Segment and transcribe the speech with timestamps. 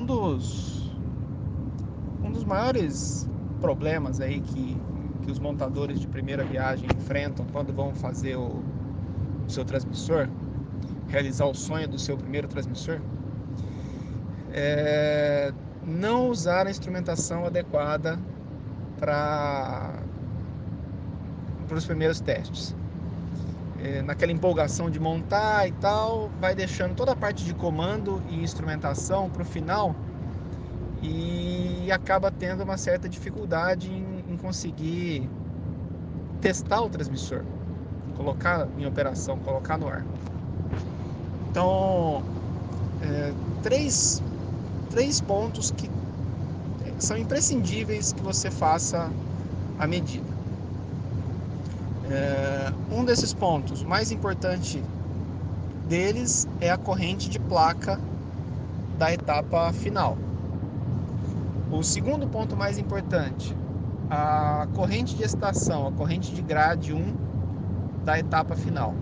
[0.00, 0.90] um dos
[2.22, 3.28] um dos maiores
[3.60, 4.76] problemas aí que,
[5.22, 8.62] que os montadores de primeira viagem enfrentam quando vão fazer o,
[9.46, 10.28] o seu transmissor,
[11.08, 13.00] realizar o sonho do seu primeiro transmissor,
[14.52, 18.18] é não usar a instrumentação adequada
[18.98, 20.02] para
[21.74, 22.76] os primeiros testes.
[23.82, 28.42] É, naquela empolgação de montar e tal, vai deixando toda a parte de comando e
[28.42, 29.94] instrumentação para o final
[31.02, 35.28] e acaba tendo uma certa dificuldade em, em conseguir
[36.42, 37.42] testar o transmissor,
[38.16, 40.04] colocar em operação, colocar no ar.
[41.50, 42.22] Então,
[43.02, 44.22] é, três,
[44.90, 45.90] três pontos que
[46.98, 49.10] são imprescindíveis que você faça
[49.78, 50.39] a medida.
[52.10, 54.82] É, um desses pontos, mais importante
[55.88, 58.00] deles, é a corrente de placa
[58.98, 60.18] da etapa final.
[61.70, 63.56] O segundo ponto mais importante,
[64.10, 67.14] a corrente de estação, a corrente de grade 1
[68.04, 68.92] da etapa final.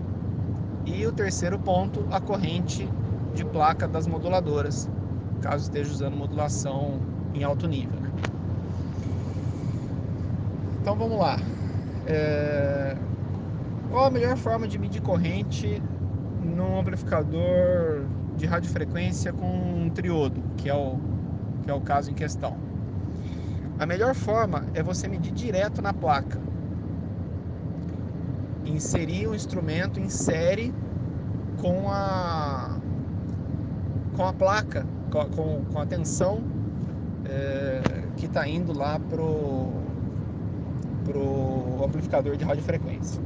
[0.85, 2.87] E o terceiro ponto, a corrente
[3.33, 4.87] de placa das moduladoras,
[5.41, 6.99] caso esteja usando modulação
[7.33, 7.99] em alto nível.
[7.99, 8.11] Né?
[10.79, 11.37] Então vamos lá.
[12.07, 12.95] É...
[13.89, 15.81] Qual a melhor forma de medir corrente
[16.43, 18.05] num amplificador
[18.35, 20.97] de radiofrequência com um triodo, que é o
[21.63, 22.57] que é o caso em questão.
[23.77, 26.39] A melhor forma é você medir direto na placa.
[28.65, 30.73] Inserir o instrumento em série
[31.57, 32.77] com a
[34.15, 36.43] com a placa, com, com a tensão
[37.25, 37.81] é,
[38.17, 39.78] que está indo lá pro
[41.11, 43.21] pro amplificador de radiofrequência.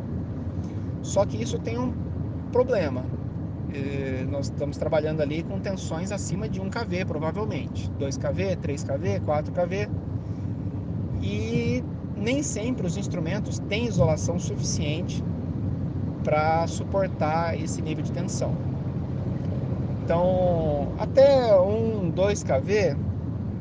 [1.02, 1.94] Só que isso tem um
[2.52, 3.04] problema
[4.30, 7.90] nós estamos trabalhando ali com tensões acima de 1 kV, provavelmente.
[7.92, 9.90] 2 kV, 3 kV, 4 kV.
[11.22, 11.84] E
[12.16, 15.24] nem sempre os instrumentos têm isolação suficiente
[16.24, 18.56] para suportar esse nível de tensão.
[20.04, 22.98] Então, até 1, 2 kV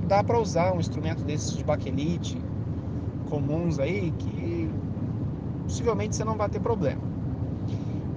[0.08, 2.36] dá para usar um instrumento desses de baquelite
[3.32, 4.70] comuns aí que
[5.62, 7.00] possivelmente você não vai ter problema.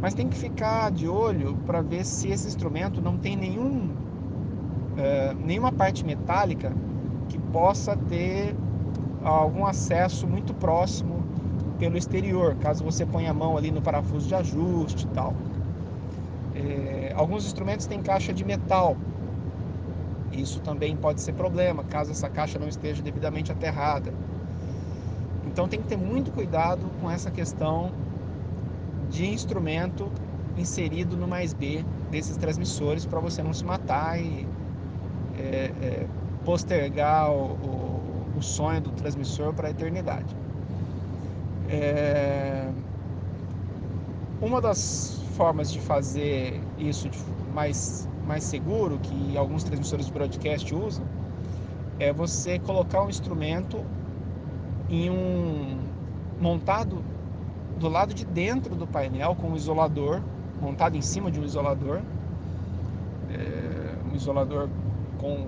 [0.02, 3.92] Mas tem que ficar de olho para ver se esse instrumento não tem nenhum,
[4.98, 6.74] é, nenhuma parte metálica
[7.30, 8.54] que possa ter
[9.24, 11.24] algum acesso muito próximo
[11.80, 15.34] pelo exterior, caso você ponha a mão ali no parafuso de ajuste e tal.
[16.54, 18.98] É, alguns instrumentos têm caixa de metal.
[20.34, 24.14] Isso também pode ser problema, caso essa caixa não esteja devidamente aterrada.
[25.56, 27.90] Então tem que ter muito cuidado com essa questão
[29.10, 30.12] de instrumento
[30.58, 34.46] inserido no mais B desses transmissores para você não se matar e
[35.40, 36.08] é, é,
[36.44, 40.36] postergar o, o, o, sonho do transmissor para a eternidade.
[41.70, 42.70] É,
[44.42, 47.10] uma das formas de fazer isso
[47.54, 51.06] mais, mais seguro, que alguns transmissores de broadcast usam,
[51.98, 53.82] é você colocar um instrumento
[54.90, 55.80] em um
[56.40, 57.04] montado
[57.80, 60.22] do lado de dentro do painel com um isolador
[60.62, 62.02] montado em cima de um isolador,
[63.30, 64.70] é, um isolador
[65.18, 65.48] com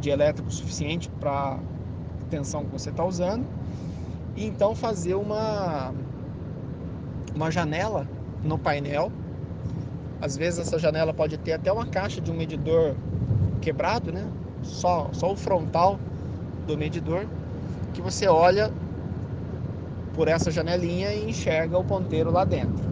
[0.00, 1.58] de elétrico suficiente para a
[2.28, 3.46] tensão que você está usando,
[4.36, 5.92] e então fazer uma
[7.34, 8.06] uma janela
[8.42, 9.10] no painel.
[10.20, 12.94] Às vezes essa janela pode ter até uma caixa de um medidor
[13.60, 14.26] quebrado, né?
[14.62, 15.98] Só, só o frontal
[16.66, 17.26] do medidor
[17.96, 18.70] que você olha
[20.14, 22.84] por essa janelinha e enxerga o ponteiro lá dentro.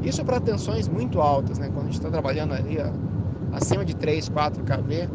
[0.00, 1.66] Isso para tensões muito altas, né?
[1.66, 5.08] Quando a gente está trabalhando ali ó, acima de 3, 4 kV,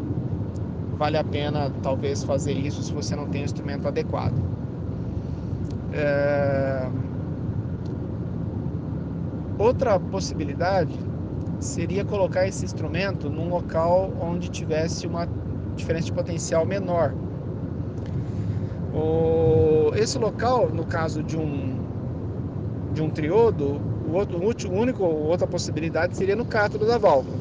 [0.98, 4.34] vale a pena talvez fazer isso se você não tem o instrumento adequado.
[5.94, 6.86] É...
[9.58, 10.98] Outra possibilidade
[11.60, 15.26] seria colocar esse instrumento num local onde tivesse uma
[15.74, 17.14] diferença de potencial menor,
[18.98, 21.78] o, esse local, no caso de um,
[22.92, 27.36] de um triodo, o outro, o único, outra possibilidade seria no cátodo da válvula.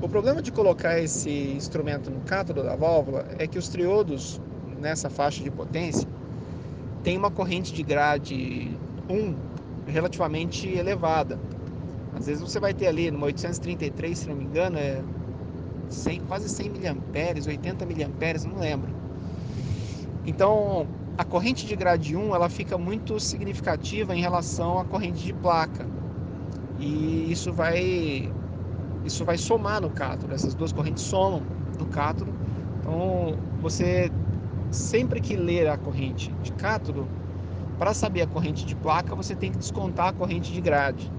[0.00, 4.40] O problema de colocar esse instrumento no cátodo da válvula é que os triodos,
[4.80, 6.08] nessa faixa de potência,
[7.02, 8.76] tem uma corrente de grade
[9.08, 9.34] 1
[9.86, 11.38] relativamente elevada.
[12.16, 15.02] Às vezes você vai ter ali no 833, se não me engano, é
[15.88, 19.03] 100, quase 100 miliamperes, 80 miliamperes, não lembro.
[20.24, 25.34] Então, a corrente de grade 1 ela fica muito significativa em relação à corrente de
[25.34, 25.92] placa.
[26.74, 28.36] E isso vai
[29.02, 31.48] isso vai somar no cátodo, essas duas correntes somam
[31.78, 32.38] no cátodo.
[32.80, 34.10] Então, você
[34.70, 37.14] sempre que ler a corrente de cátodo,
[37.78, 41.14] para saber a corrente de placa, você tem que descontar a corrente de grade.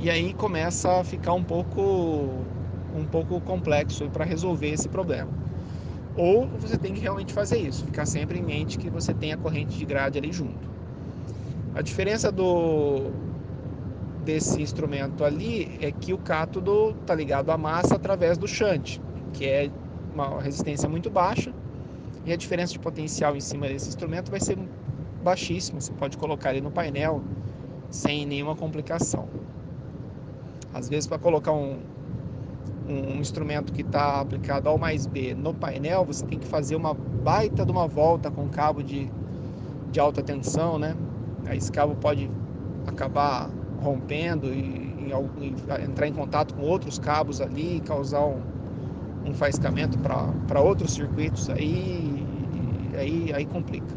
[0.00, 2.54] E aí começa a ficar um pouco
[2.90, 5.38] um pouco complexo para resolver esse problema.
[6.18, 9.36] Ou você tem que realmente fazer isso, ficar sempre em mente que você tem a
[9.36, 10.68] corrente de grade ali junto.
[11.76, 13.12] A diferença do
[14.24, 18.98] desse instrumento ali é que o cátodo está ligado à massa através do shunt,
[19.32, 19.70] que é
[20.12, 21.52] uma resistência muito baixa,
[22.26, 24.58] e a diferença de potencial em cima desse instrumento vai ser
[25.22, 25.80] baixíssima.
[25.80, 27.22] Você pode colocar ele no painel
[27.90, 29.28] sem nenhuma complicação.
[30.74, 31.78] Às vezes, para colocar um,
[32.88, 36.94] um instrumento que está aplicado ao mais B no painel, você tem que fazer uma
[36.94, 39.10] baita de uma volta com cabo de,
[39.92, 40.96] de alta tensão, né?
[41.46, 42.30] Aí esse cabo pode
[42.86, 43.50] acabar
[43.82, 48.40] rompendo e, e, e entrar em contato com outros cabos ali e causar um,
[49.26, 52.26] um faiscamento para outros circuitos, aí,
[52.96, 53.94] aí, aí complica.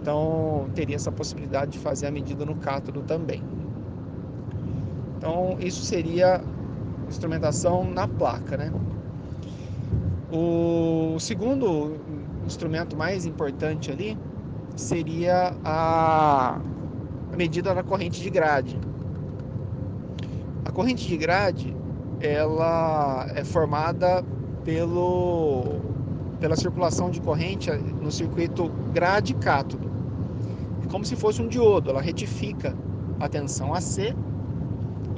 [0.00, 3.42] Então teria essa possibilidade de fazer a medida no cátodo também.
[5.16, 6.42] Então isso seria
[7.12, 8.72] instrumentação na placa, né?
[10.32, 11.98] O segundo
[12.46, 14.18] instrumento mais importante ali
[14.74, 16.58] seria a
[17.36, 18.80] medida da corrente de grade.
[20.64, 21.76] A corrente de grade
[22.18, 24.24] ela é formada
[24.64, 25.80] pelo,
[26.40, 29.90] pela circulação de corrente no circuito grade cátodo.
[30.82, 32.74] É como se fosse um diodo, ela retifica
[33.20, 34.14] a tensão AC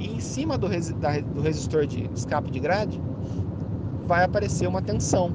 [0.05, 3.01] em cima do, res, da, do resistor de escape de grade
[4.05, 5.33] vai aparecer uma tensão.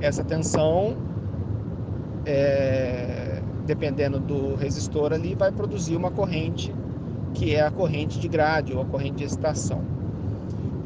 [0.00, 0.96] Essa tensão,
[2.24, 6.74] é, dependendo do resistor ali, vai produzir uma corrente
[7.34, 9.82] que é a corrente de grade ou a corrente de excitação.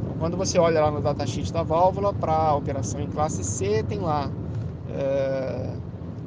[0.03, 3.83] Então, quando você olha lá no datasheet da válvula para a operação em classe C,
[3.83, 4.31] tem lá
[4.91, 5.75] é,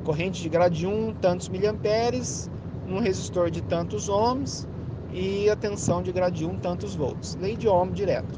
[0.04, 2.50] corrente de grade 1, tantos miliamperes,
[2.88, 4.68] um resistor de tantos ohms
[5.16, 7.38] e a tensão de grade 1 tantos volts.
[7.40, 8.38] Lei de Ohm direto.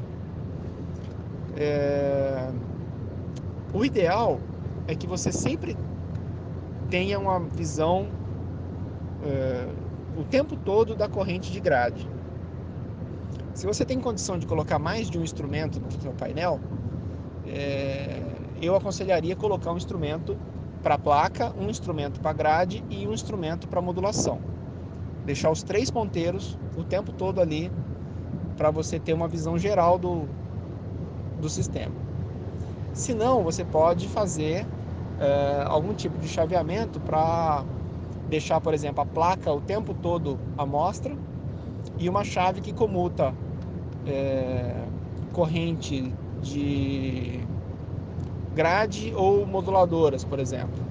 [1.56, 2.50] É...
[3.74, 4.38] O ideal
[4.86, 5.76] é que você sempre
[6.88, 8.08] tenha uma visão
[9.22, 9.68] é,
[10.16, 12.08] o tempo todo da corrente de grade.
[13.52, 16.60] Se você tem condição de colocar mais de um instrumento no seu painel,
[17.46, 18.22] é,
[18.62, 20.38] eu aconselharia colocar um instrumento
[20.82, 24.40] para placa, um instrumento para grade e um instrumento para modulação
[25.28, 27.70] deixar os três ponteiros o tempo todo ali
[28.56, 30.26] para você ter uma visão geral do,
[31.40, 31.94] do sistema.
[32.92, 34.66] Se não, você pode fazer
[35.20, 37.64] é, algum tipo de chaveamento para
[38.28, 41.16] deixar, por exemplo, a placa o tempo todo à mostra
[41.98, 43.32] e uma chave que comuta
[44.06, 44.84] é,
[45.32, 47.40] corrente de
[48.54, 50.86] grade ou moduladoras, por exemplo.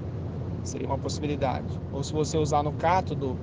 [0.62, 1.66] Seria uma possibilidade.
[1.92, 3.38] Ou se você usar no cátodo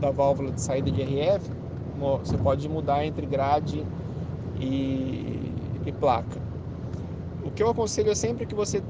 [0.00, 1.50] da válvula de saída de RF,
[1.98, 3.84] você pode mudar entre grade
[4.60, 5.52] e,
[5.86, 6.40] e placa.
[7.44, 8.82] O que eu aconselho é sempre que você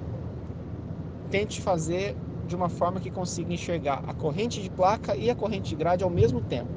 [1.30, 2.16] tente fazer
[2.46, 6.04] de uma forma que consiga enxergar a corrente de placa e a corrente de grade
[6.04, 6.70] ao mesmo tempo.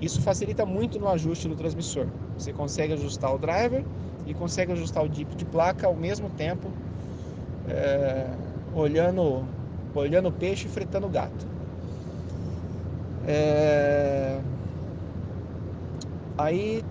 [0.00, 2.06] Isso facilita muito no ajuste do transmissor.
[2.36, 3.82] Você consegue ajustar o driver
[4.26, 6.68] e consegue ajustar o dip de placa ao mesmo tempo,
[7.68, 8.26] é,
[8.74, 9.44] olhando,
[9.94, 11.46] olhando o peixe e fritando o gato.
[13.26, 14.38] É...
[16.38, 16.84] Aí,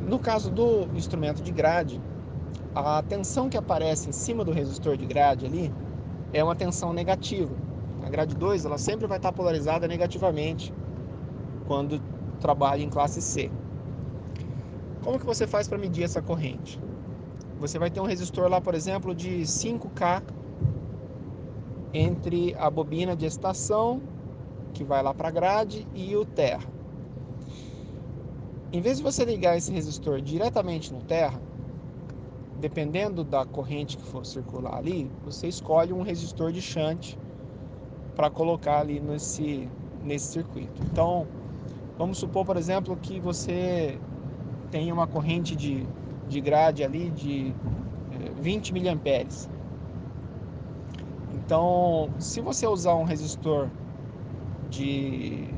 [0.00, 2.00] no caso do instrumento de grade,
[2.74, 5.72] a tensão que aparece em cima do resistor de grade ali
[6.32, 7.54] é uma tensão negativa.
[8.04, 10.72] A grade 2 ela sempre vai estar polarizada negativamente
[11.66, 12.00] quando
[12.40, 13.50] trabalha em classe C.
[15.02, 16.80] Como que você faz para medir essa corrente?
[17.60, 20.22] Você vai ter um resistor lá, por exemplo, de 5K
[21.92, 24.00] entre a bobina de estação
[24.72, 26.77] que vai lá para a grade e o terra.
[28.70, 31.40] Em vez de você ligar esse resistor diretamente no terra,
[32.60, 37.16] dependendo da corrente que for circular ali, você escolhe um resistor de shunt
[38.14, 39.66] para colocar ali nesse,
[40.04, 40.82] nesse circuito.
[40.92, 41.26] Então,
[41.96, 43.98] vamos supor, por exemplo, que você
[44.70, 45.86] tem uma corrente de,
[46.28, 47.54] de grade ali de
[48.42, 49.48] 20 eh, miliamperes.
[51.32, 53.66] Então, se você usar um resistor
[54.68, 55.48] de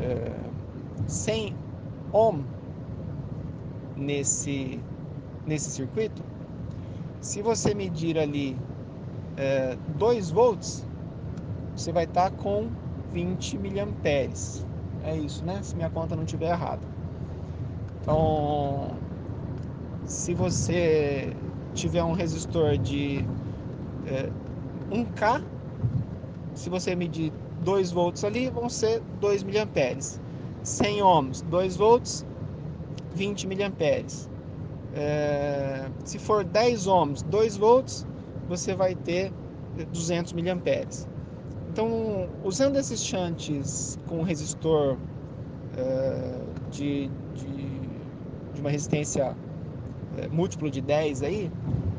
[0.00, 0.30] é,
[1.08, 1.65] 100
[2.12, 2.42] ohm
[3.96, 4.78] nesse,
[5.46, 6.22] nesse circuito,
[7.20, 8.56] se você medir ali
[9.36, 10.84] é, 2 volts,
[11.74, 12.68] você vai estar tá com
[13.12, 14.64] 20 miliamperes.
[15.04, 15.60] É isso, né?
[15.62, 16.82] Se minha conta não estiver errada.
[18.02, 18.90] Então,
[20.04, 21.32] se você
[21.74, 23.24] tiver um resistor de
[24.06, 24.30] é,
[24.90, 25.42] 1K,
[26.54, 27.32] se você medir
[27.64, 30.20] 2 volts ali, vão ser 2 miliamperes.
[30.66, 32.26] 100 ohms, 2 volts,
[33.14, 34.28] 20 miliamperes.
[34.94, 38.04] É, se for 10 ohms, 2 volts,
[38.48, 39.32] você vai ter
[39.92, 41.08] 200 miliamperes.
[41.70, 44.96] Então, usando esses shunts com resistor
[45.76, 46.40] é,
[46.72, 47.80] de, de,
[48.54, 49.36] de, uma resistência
[50.18, 51.50] é, múltiplo de 10 aí,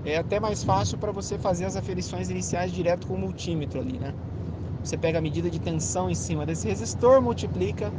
[0.04, 3.98] é até mais fácil para você fazer as aferições iniciais direto com o multímetro ali,
[3.98, 4.14] né?
[4.84, 7.92] Você pega a medida de tensão em cima desse resistor, multiplica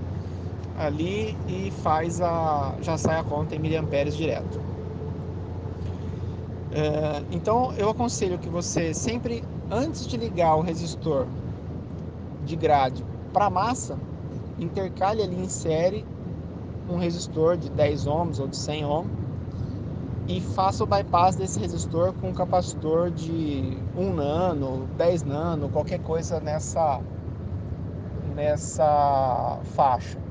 [0.79, 4.61] ali e faz a já sai a conta em miliamperes direto.
[6.73, 11.27] É, então eu aconselho que você sempre antes de ligar o resistor
[12.45, 13.99] de grade para massa,
[14.59, 16.05] intercale ali em série
[16.89, 19.11] um resistor de 10 ohms ou de 100 ohms
[20.29, 26.01] e faça o bypass desse resistor com um capacitor de 1 nano, 10 nano, qualquer
[26.01, 27.01] coisa nessa
[28.35, 30.28] nessa faixa.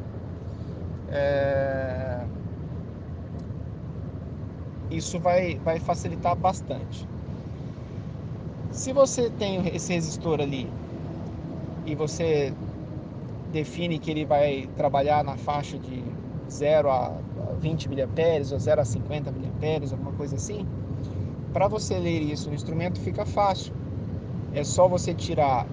[1.10, 2.26] É...
[4.90, 7.08] Isso vai, vai facilitar bastante.
[8.72, 10.70] Se você tem esse resistor ali
[11.86, 12.54] e você
[13.52, 16.04] define que ele vai trabalhar na faixa de
[16.50, 17.14] 0 a
[17.60, 17.96] 20 mA
[18.52, 19.38] ou 0 a 50 mA,
[19.92, 20.66] alguma coisa assim,
[21.54, 23.74] para você ler isso no instrumento fica fácil.
[24.54, 25.66] É só você tirar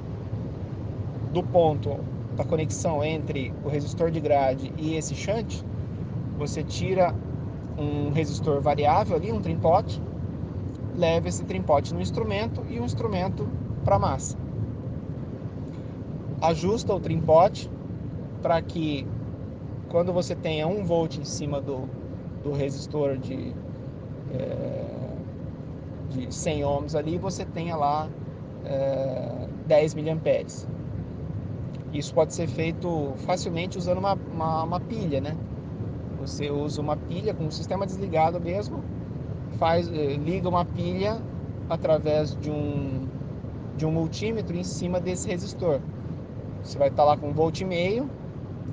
[1.33, 1.99] do ponto
[2.37, 5.63] da conexão entre o resistor de grade e esse shunt,
[6.37, 7.15] você tira
[7.79, 10.01] um resistor variável ali, um trimpote,
[10.97, 13.49] leva esse trimpote no instrumento e o instrumento
[13.85, 14.37] para massa.
[16.41, 17.71] Ajusta o trimpote
[18.43, 19.07] para que
[19.89, 21.89] quando você tenha 1 volt em cima do,
[22.43, 23.55] do resistor de,
[24.33, 24.85] é,
[26.11, 28.09] de 100 ohms ali, você tenha lá
[28.65, 30.67] é, 10 miliamperes.
[31.95, 35.37] Isso pode ser feito facilmente usando uma, uma, uma, pilha, né?
[36.21, 38.83] Você usa uma pilha com o sistema desligado mesmo,
[39.61, 41.23] faz, eh, liga uma pilha
[41.71, 43.07] através de um,
[43.77, 45.81] de um multímetro em cima desse resistor.
[46.65, 48.11] Você vai estar lá com um volt e meio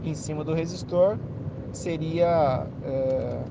[0.03, 1.19] em cima do resistor,
[1.71, 3.43] seria é,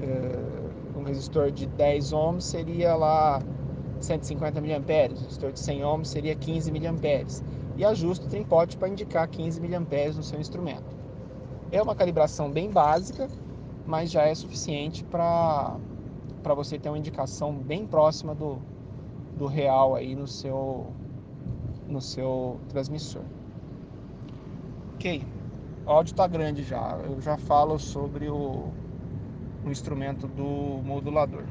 [0.00, 3.42] é, um resistor de 10 ohms seria lá
[4.00, 4.66] 150 mA,
[5.10, 6.78] resistor de 100 ohms seria 15 mA
[7.76, 9.78] e ajusta o trimpote para indicar 15 mA
[10.14, 10.96] no seu instrumento.
[11.70, 13.28] É uma calibração bem básica,
[13.86, 15.78] mas já é suficiente para
[16.54, 18.58] você ter uma indicação bem próxima do,
[19.36, 20.86] do real aí no seu,
[21.88, 23.22] no seu transmissor.
[24.94, 25.24] Ok,
[25.86, 28.70] o áudio está grande já, eu já falo sobre o,
[29.64, 31.44] o instrumento do modulador.